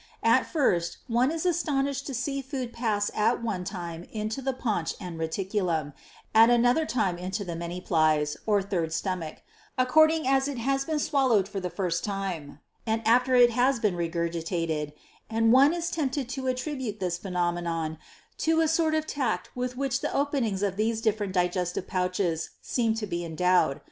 [0.23, 0.33] 7.
[0.35, 4.95] At first, one is astonished to see food pass at one time into the paunch
[4.99, 5.93] and reticulum,
[6.33, 6.87] at another
[7.19, 9.43] into the many piles, (third stomach,)
[9.77, 13.95] according as it has been swallowed for the first time, or after it has been
[13.95, 14.91] regurgitated,
[15.29, 17.99] and one is tempted to attribute this phenomenon
[18.39, 22.95] to a sort of tact with which the openings of these different digestive pouches seem
[22.95, 23.79] to be endowed.